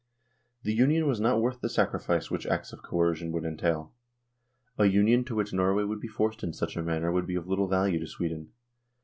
[0.63, 3.91] The Union was not worth the sacrifice which acts of coercion would THE DISSOLUTION OF
[4.79, 4.89] THE UNION 127 entail.
[4.89, 7.47] A Union to which Norway would be forced in such a manner would be of
[7.47, 8.51] little value to Sweden.